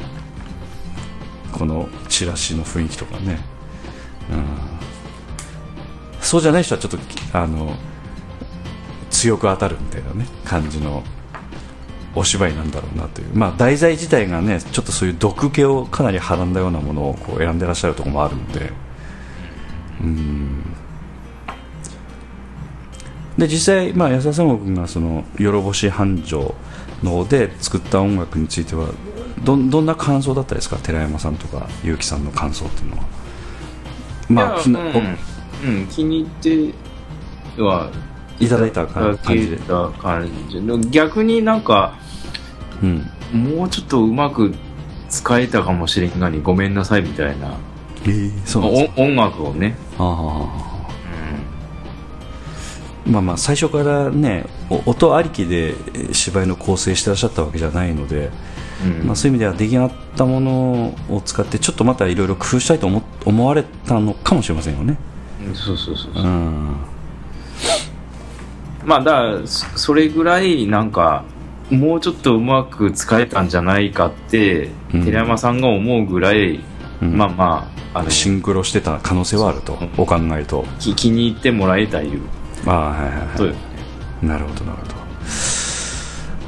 [1.52, 3.38] このチラシの雰囲気とかね、
[4.30, 4.79] うん、
[6.30, 6.98] そうじゃない人はちょっと
[7.32, 7.74] あの
[9.10, 11.02] 強く当たるみたいなね感じの
[12.14, 18.70] お芝居なんだろうなという、まあ、題材自体がねちょっとそういう毒気をかなりはらんだようなものをこう選んでらっしゃるところもあるので。
[20.02, 20.62] うん。
[23.36, 26.54] で実際、まあ、安田三郷君がその「よろぼし繁盛」
[27.02, 28.86] の方で作った音楽については
[29.42, 30.76] どどんな感想だったですか？
[30.76, 33.04] 寺山さんとか結城さんの感想っていうのは。
[34.28, 35.18] まあ、うん、
[35.64, 36.26] うん、気に入っ
[37.56, 37.90] ては
[38.38, 39.56] いただいた感じで。
[39.58, 41.94] た感じで逆になんか、
[42.82, 44.54] うん、もうちょっとうまく
[45.08, 47.56] 使えたかもしれんがにごめんなさいみたいな。
[48.04, 49.02] えー、そうなんですか？
[49.02, 50.80] お音楽をね、ああ
[53.04, 58.30] まあまあ最初からねお音ありきでえー芝居の構成してらっしゃったわけじゃないので、
[58.84, 59.06] うん。
[59.06, 64.96] まあ、そういう意味では出来上がったものを使ってちょっとまたいろいろ工夫したいと思思われたのかもしれませんよね。
[65.46, 66.10] うんそうそうそう。
[66.12, 66.76] うそう、ん。
[68.84, 71.24] まあだからそそれぐらいなんか
[71.70, 75.04] もうちょっとうまく使えたんじゃないかって、うん。
[75.04, 76.60] 寺山さんが思うぐらい、
[77.02, 77.16] うん。
[77.16, 80.64] まあまああのシンクロしてた可能性はあるとお考えと。
[80.78, 82.20] き気に入ってもらえたいう。
[82.66, 83.54] ああはいはいは
[84.22, 84.26] い。
[84.26, 84.94] なるほどなるほど。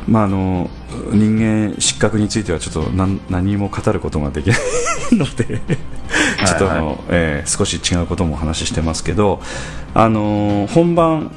[0.09, 0.71] まああの
[1.13, 4.59] 人間失格についてはちょっと何何も語ることができない
[5.13, 5.61] ので
[6.47, 9.41] ちょっとあの、えー少し違うこともお話ししてますけど
[9.95, 11.31] あの本番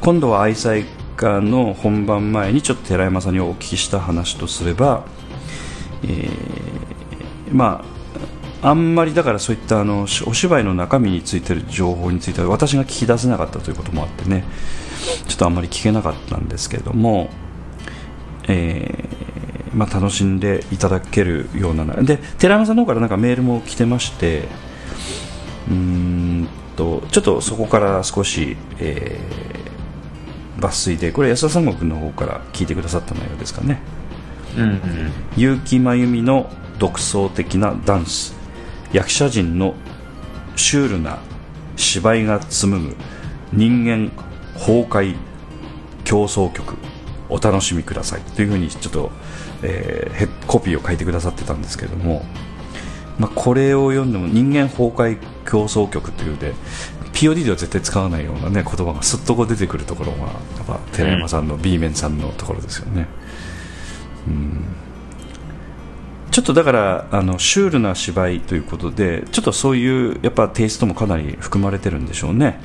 [0.00, 0.76] 今度は愛妻
[1.16, 5.04] 家の本番前にちょっと寺山さんにお聞きした話とすれば、
[6.04, 7.92] えーまあ
[8.64, 14.44] あんまりだからそういったあのお芝居の中身についてる情報については私が聞き出せなかったということもあってね
[15.26, 17.28] ちょっとあんまり聞けなかったんですけども、
[18.48, 19.21] えー
[19.74, 24.48] まあ、楽しんでいただけるようなで寺山さんの方からなんかメールも来てまして
[25.68, 29.72] うーんとちょっとそこから少し、えー
[30.62, 33.80] 抜粋でこれ安田三郷君の方から聞いてくださった内容ですかね。
[34.56, 34.80] うんうん。
[35.36, 38.34] 結城真由美の独創的なダンス。
[38.92, 39.74] 役者陣の
[40.54, 41.18] シュールな
[41.76, 42.96] 芝居が紡ぐ
[43.52, 44.10] 人間
[44.54, 45.16] 崩壊
[46.04, 46.76] 競争曲
[47.28, 48.20] お楽しみください。
[48.20, 49.10] というふうにちょっと、
[49.62, 52.24] えーヘコピーを書いてくださってたんですけれども、
[53.18, 56.54] まあ、これを読んでも人間崩壊競争曲というで
[57.12, 60.26] POD では絶対使わないような、ね、言葉がすっとこう出てくるところがや
[60.62, 63.06] っぱ寺山さんの B 面さんのところですよね。
[66.30, 72.58] ちょっとだからあのシュールな芝居ということでちょっとそういうやっぱテイストもかなり含まれてるんでしょうね。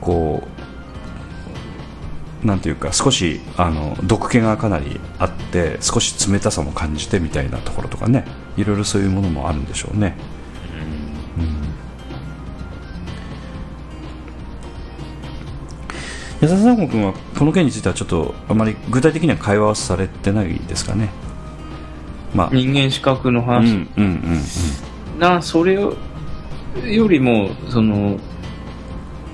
[0.00, 0.57] こう
[2.44, 8.24] なんていうか少しあの毒気がかなりあって少し冷たさも感じてみたいなところとかね。
[8.56, 10.16] いろいろそういうものもあるんでしょうね。
[16.40, 21.08] 安田三郷君はこの件についてはちょっとあまり具体的には会話はされてないですかね。
[22.34, 22.50] まあ。
[22.52, 24.38] 人間資格のうん話、うん
[25.16, 25.20] うん。
[25.20, 25.96] なそれよ
[27.08, 28.18] りもその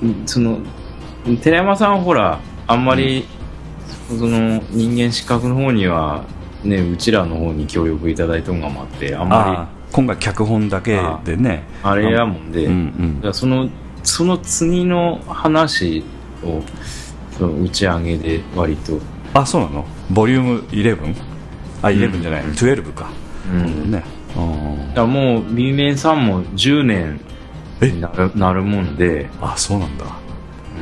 [0.02, 0.58] うんその
[1.42, 3.26] 寺山さんはほらあんまり、
[4.08, 6.24] その人間資格の方には
[6.62, 11.64] ねうちらの方に協力いただいたのがもあってあんあまあ今回脚本だけでね。
[11.82, 13.68] りあれやもんで、うんだからその
[14.02, 16.04] その次の話
[16.42, 16.62] を
[17.38, 19.00] その打ち上げで割と、うん
[19.36, 19.84] あそうなの？
[20.10, 21.14] ボリューム 11?
[21.82, 23.10] あ11じゃない、うん12か、
[23.52, 23.90] うん。
[23.90, 24.04] ね。
[24.36, 27.20] もう B 面さんも10年
[27.80, 30.04] になるなるもんで、ああそうなんだ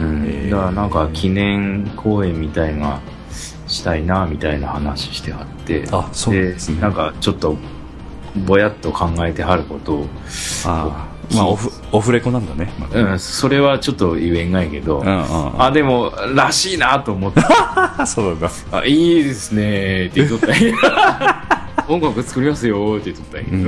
[0.02, 0.50] うん。
[0.50, 3.00] だからなんか記念公演みたいな
[3.66, 5.84] したいなみたいな話してはって。
[5.92, 6.80] あそうですね。
[6.80, 7.56] なんかちょっと
[8.46, 10.06] ぼやっと考えてはることを、
[10.66, 17.40] ああまあオフオフレコなんだね、まあうん、それはちょっと言えんがいけど、うんうんあでもらしいなと思って。
[17.44, 18.50] あ そうだ。
[18.70, 20.48] あいいですねって言っとった
[21.88, 23.64] 音楽作りますよって言っとったんやけうん。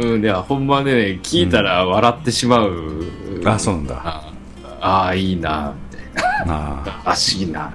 [0.00, 3.04] ど、うん、いや、ほんまね、聞いたら笑ってしまう。
[3.44, 4.32] あそうなんだあ
[4.80, 6.54] あー、いいな、みたいな。
[6.54, 7.72] ああらしいな。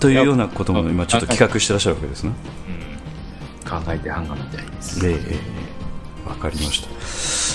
[0.00, 2.32] というようなことも今ちょっと企画してらっしゃるわけですね
[3.64, 5.06] 考えてはんがみたいです。
[5.06, 5.18] えええ
[6.26, 6.82] えわかりまし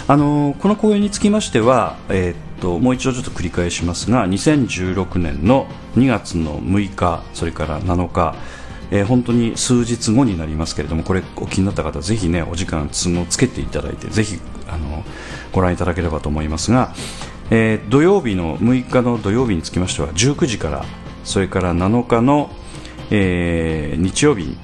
[0.07, 0.13] た。
[0.13, 8.36] あのこの公演につきましては、えーっともう一度ちょっと繰り返しますが、2016年の2月の6日、それから7日、
[8.91, 15.03] えー本当に数日後になりますけれども、これお気になった方、ぜひねお時間都合つけていただいて、ぜひあの
[15.51, 16.93] ご覧いただければと思いますが、
[17.49, 20.85] えー土曜日の6日の土曜日につきましては19時から、
[21.23, 22.49] それから7日の、
[23.11, 24.57] えー日曜日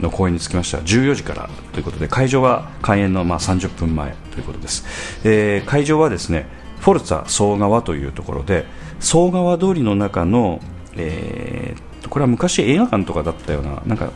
[0.00, 4.84] の公演につきましては14時からということで会場は開演のまあ30分前ということです、
[5.24, 6.46] えー会場はですね
[6.78, 8.64] フォルツァ総川というところで
[9.00, 10.60] 総川通りの中の、
[10.96, 14.10] えーこれは昔映画館とかだったようななんか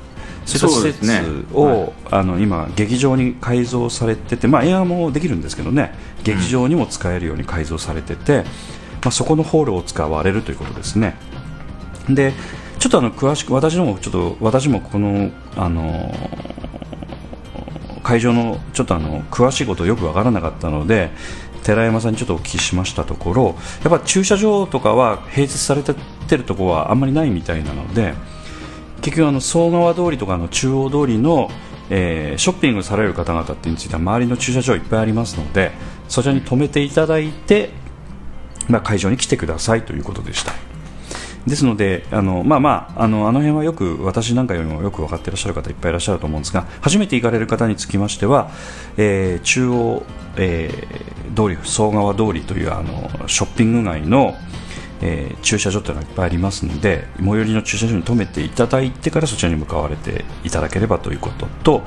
[0.44, 1.22] そういった施設そうですね
[1.52, 1.92] を、はい。
[2.10, 5.94] あの今劇場に改造されてて、まあ、映画もできるんですけどね。
[6.24, 8.44] 劇場にも使えるように改造されてて、
[9.02, 11.16] まあ、そこのホールを使われるということですね。
[12.08, 12.32] で
[12.78, 16.12] ちょっとあの詳しく私のもちょっと私もこのあの
[18.02, 21.10] 会場のちょっとあの詳しいことよくわからなかったので
[21.62, 25.94] 寺山さんにちょっとお聞きしましたところやっぱ駐車場とかは併設されて
[26.36, 28.14] るところはあんまりないみたいなので
[29.00, 31.50] 結局あの総川通りとかの中央通りの、
[31.90, 35.72] えーショッピングされる方々ってについては周りの駐車場いっぱいありますので
[36.08, 37.70] そちらに止めていただいて、
[38.68, 40.71] まあ、会場に来てくださいということでした。
[41.46, 48.50] ですのであの、まあまあ、あのあの辺はよく私なんかよりもよく分かっていらっしゃる方いっぱいいらっしゃると思うんですが初めて行かれる方につきましては、
[48.96, 50.02] えー中央、
[50.36, 54.36] えー通り総川通りというあのショッピング街の、
[55.00, 61.82] えー駐車場というのがいっぱいありますので最寄りの駐車場に止めていただいてからそちらに向かわれていただければということと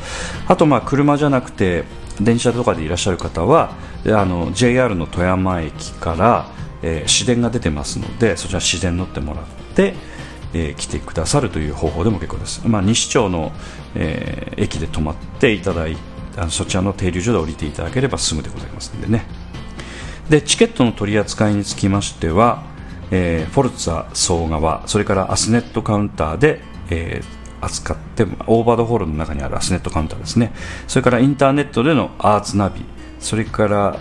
[0.48, 1.86] あとまあ車じゃなくて
[2.20, 3.76] 電車とかでいらっしゃる方は
[4.08, 9.46] あの JR の富山駅から、えー市電が出てますのでそちら市電乗ってもらっ
[9.76, 9.94] て、
[10.54, 13.52] えー来てくださるという方法でも結構です、まあ、西町の、
[13.96, 15.98] えー駅で止まっていただい
[16.38, 19.26] あそちらの停留所で降りていただければ済むでございますのでね。
[20.30, 22.64] でチケットの取り扱いにつきましては、
[23.12, 30.54] えーフォルツァ総川それからアスネットカウンターで、えー扱ってオーバードホールの中にあるアスネットカウンターですね。
[30.88, 32.86] それからインターネットでのアーツナビ
[33.20, 34.00] それから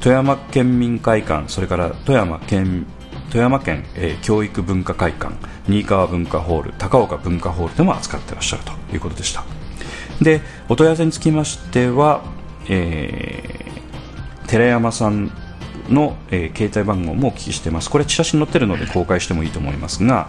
[0.00, 2.86] 富山県民会館それから富山県
[3.30, 5.34] 富山県、えー教育文化会館
[5.68, 9.44] 新川文化ホール高岡文化ホールでも扱ってらっしゃるということでした。
[10.20, 12.22] でお問い合わせにつきましては、
[12.68, 13.60] えー
[14.48, 15.30] 寺山さん
[15.88, 17.88] の、えー携帯番号もお聞きしています。
[17.88, 20.28] これチラシに載ってるので公開してもいいと思いますが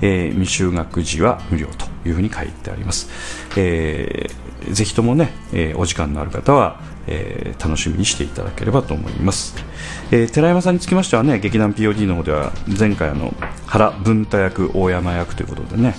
[0.00, 3.08] えー未就学時は無料というふうに書いてあります、
[3.56, 9.55] えーぜひともね、えーお時間のある方は、えー楽しみにしていただければと思います、
[10.11, 13.34] えー寺山さんにつきましてはね劇団 POD の方では前回あの
[13.66, 15.94] 原文太役大山役ということでね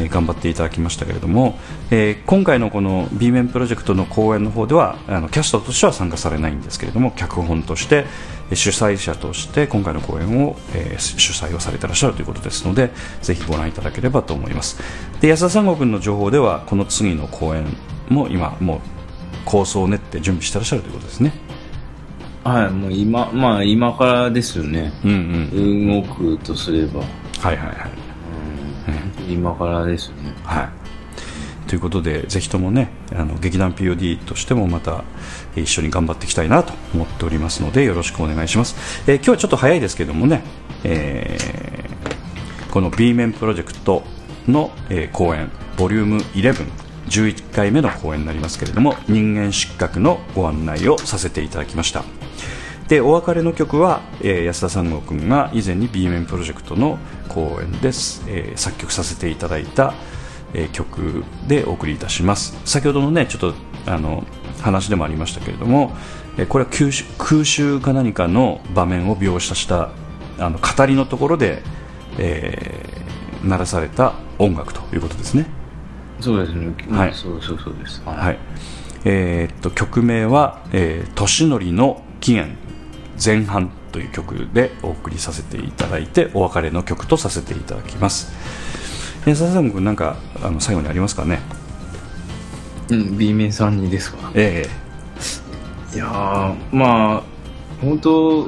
[0.00, 1.58] えー頑張っていただきましたけれども、
[1.90, 8.06] えー今回のこの B 面プロジェクトの公演の方ではあのキャストとしては参加されないんですけれども脚本として
[8.54, 12.90] 主催者として今回の公演を、えー主催をされていらっしゃるということですので
[13.22, 14.78] ぜひご覧いただければと思います。
[15.20, 17.66] で安田三郷君の情報ではこの次の公演
[18.08, 18.80] も今もう
[19.48, 21.32] 構想を練って準備してらっしゃるということですね。
[22.44, 24.92] はい、もう今、まあ今からですよね。
[25.04, 26.02] うんうん。
[26.02, 27.00] 動くとすれば。
[27.00, 27.08] はい
[27.44, 27.76] はいはい。
[29.26, 30.34] うん、今からですね。
[30.44, 35.04] はい、ということでぜひともねあの劇団 POD としてもまた
[35.56, 38.74] えー一緒に頑張っていきたいなと思っておりますのでよろしくお願いします、
[39.06, 40.42] えー今日はちょっと早いですけどもね、
[40.84, 44.02] えーこの B 面プロジェクト
[44.46, 46.22] の、えー公演ボリューム
[47.08, 52.04] 11回目の公演になりますけれども人間失格のご案内をさせていただきました。
[52.88, 56.98] でお別れの曲は、えー安田三郷君が以前に B 面プロジェクトの
[57.28, 59.92] 公演です、えー作曲させていただいた、
[60.54, 62.58] えー曲でお送りいたします。
[62.64, 63.54] 先ほどのねちょっと
[63.86, 64.24] あの
[64.62, 65.94] 話でもありましたけれども、
[66.38, 69.90] えーこれは空襲空襲か何かの場面を描写した
[70.38, 71.62] あの語りのところで、
[72.18, 75.46] えー鳴らされた音楽ということですね。
[76.20, 76.72] そうですね。
[76.90, 78.02] はいそうそうそうです。
[78.04, 78.16] はい。
[78.16, 78.38] はい、
[79.04, 82.54] えーっと曲名は「えー年寄りの起源
[83.24, 88.30] 前半」という曲でお送りさせていただいてお別れの曲とさせていただきます
[89.26, 91.40] 安田さん君なんかあの最後にありますかね？
[92.90, 94.30] うん、B 面さんにですか？
[94.34, 94.66] え
[95.94, 97.22] いやー、まあ、
[97.80, 98.44] 本当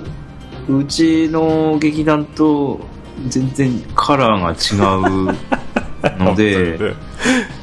[0.69, 2.81] うちの劇団と
[3.29, 5.37] 全然カラーが違うえ
[6.21, 6.79] ので、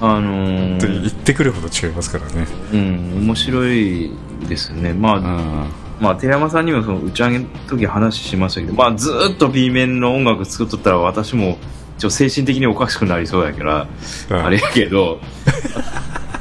[0.01, 2.47] あの本当にー、言ってくるほど違いますからね。
[2.73, 4.11] うん、面白い
[4.47, 4.93] ですね。
[4.93, 5.67] まあ、うん。
[5.99, 11.57] まあ、寺山さんにもその打ち上げの時話しましたけど、まあ、ずーっと B 面の音楽作っとったら私も、
[11.97, 13.87] ちょ精神的におかしくなりそうやから、
[14.29, 14.45] うん。
[14.45, 15.19] あれやけど、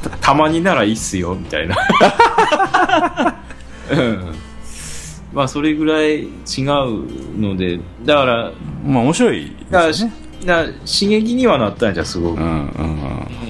[0.02, 1.76] た たまにならいいっすよ、みたいな。
[3.90, 4.34] うん。
[5.32, 6.28] まあ、それぐらい違う
[7.38, 8.52] ので、だから、
[8.84, 12.40] まあ面白いですよねだから刺激にはなったんじゃ、すごく。
[12.40, 12.96] うんうん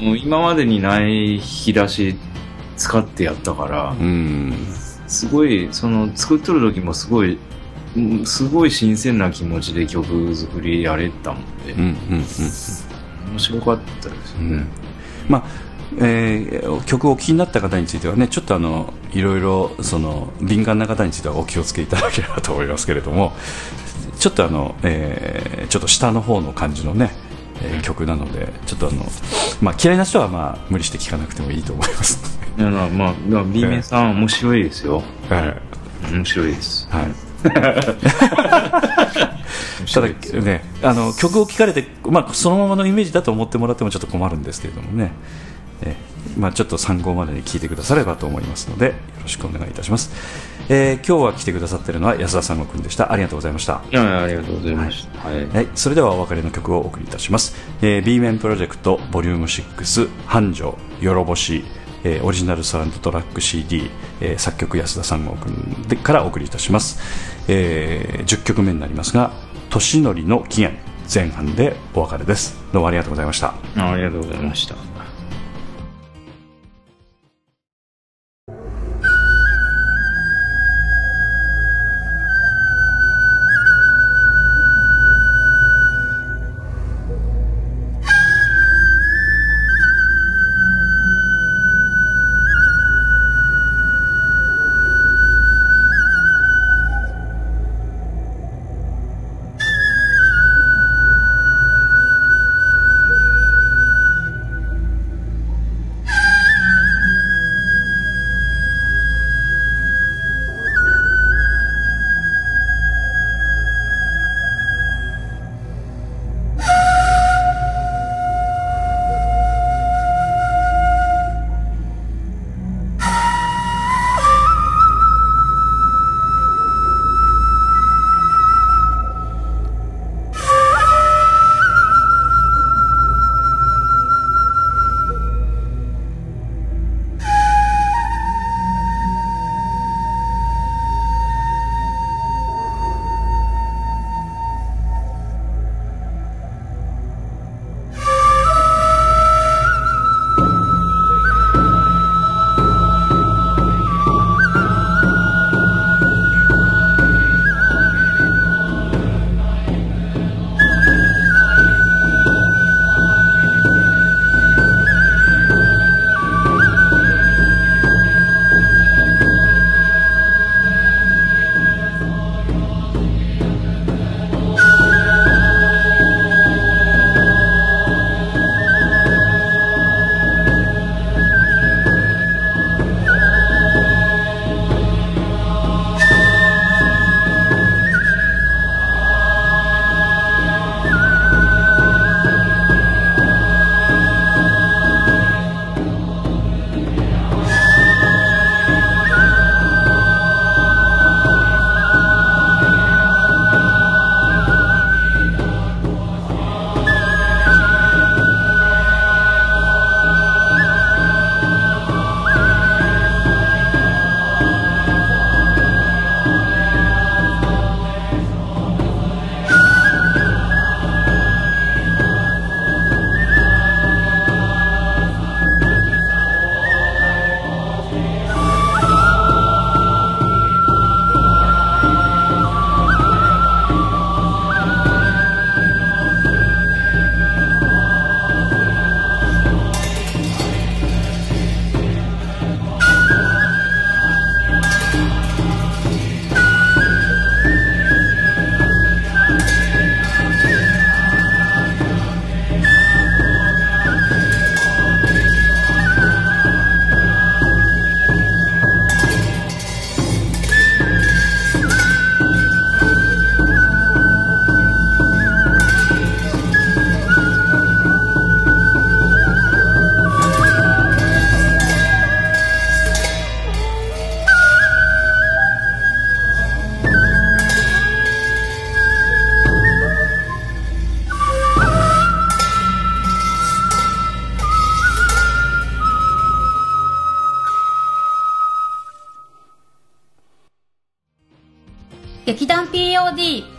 [0.06, 2.16] もう今までにない引き出し
[2.76, 4.06] 使ってやったから、うん。
[4.06, 4.08] う
[4.52, 4.54] ん
[5.08, 7.38] すごい、その、作っとる時もすごい、
[7.96, 11.96] うんすごい新鮮な気持ちで曲作りやれたもんで、うんうんうん。
[12.18, 14.64] 面白かったですよね、
[15.28, 15.44] まあ
[15.98, 23.32] えー曲をお聴きになった方についてはねちょっとあのいろいろその敏感な方についてはお気をつけいただければと思いますけれども
[24.18, 27.10] ちょっとあの、えーちょっと下の方の感じのね、
[27.60, 29.04] えー曲なのでちょっとあの、
[29.60, 35.02] まあ、嫌いな人はまあ無理して聴かなくてもいいと思います、いやまあまあ B 面さん面白いですよ。
[35.28, 35.56] はい。
[36.12, 36.86] 面白いです。
[36.90, 37.14] はい、面
[39.92, 40.08] ただ
[40.42, 45.10] ねあの曲を聴かれて、まあ、そのままのイメージだと思ってもらってもちょっと困るんですけれどもね、え
[46.36, 50.10] まあ、ちょっと参考までに聞いてくださればと思いますのでよろしくお願いいたします、
[50.68, 53.12] えー今日は来てくださっているのは安田三悟君でした。
[53.12, 53.82] ありがとうございました。
[53.90, 55.28] いやありがとうございました。
[55.28, 61.64] はい、はい、それではお別れの曲をお送りいたします、えー B 面プロジェクトボリューム6繁盛よろぼし、
[62.02, 66.98] えーオリジナルサウンドトラック CD、えー作曲安田三郷君でからお送りいたします、
[67.48, 69.32] えー10曲目になりますが
[69.70, 70.80] 年のりの起源
[71.12, 72.56] 前半でお別れです。
[72.72, 73.54] どうもありがとうございました。
[73.76, 74.95] あありがとうございました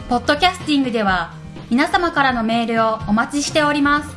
[0.09, 1.33] ポッドキャスティングでは
[1.69, 4.15] 皆様からのメールをお待ちしております。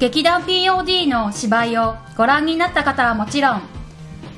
[0.00, 3.62] 劇団 POD の芝居をご覧になった方はもちろん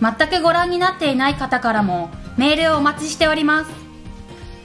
[0.03, 3.71] 全くご覧になっていない方からもメールをお待ちしております。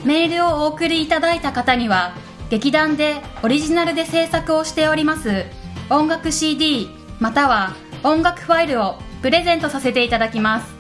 [0.04, 2.14] メールをお送りいただいた方には
[2.50, 5.46] 劇団でオリジナルで制作をしております
[5.90, 6.90] 音楽 CD
[7.22, 7.74] または
[8.04, 10.76] 音楽ファイルをプレゼントさせていただきます。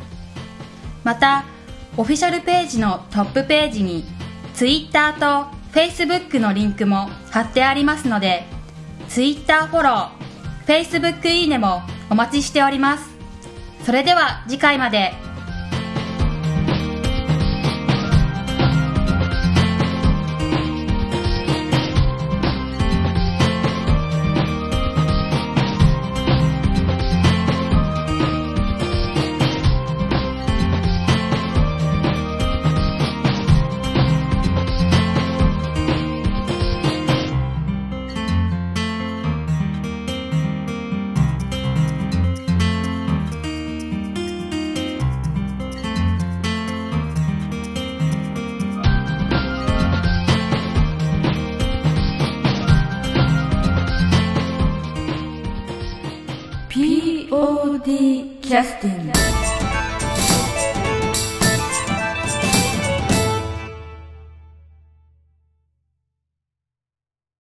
[1.03, 1.45] また
[1.97, 4.05] オフィシャルページのトップページに
[4.53, 8.45] Twitter と Facebook のリンクも貼ってありますので
[9.09, 10.21] Twitter フォロー
[10.65, 13.09] Facebook いいねもお待ちしております。
[13.85, 15.30] それでは次回まで。